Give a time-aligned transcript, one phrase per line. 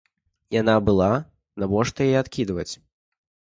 [0.61, 1.09] Яна была,
[1.65, 2.69] навошта яе адкідваць?